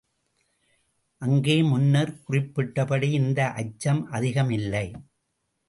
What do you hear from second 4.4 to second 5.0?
இல்லை.